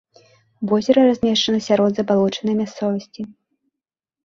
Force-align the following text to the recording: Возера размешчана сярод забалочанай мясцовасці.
Возера 0.71 1.03
размешчана 1.09 1.59
сярод 1.67 1.91
забалочанай 2.01 2.59
мясцовасці. 2.65 3.21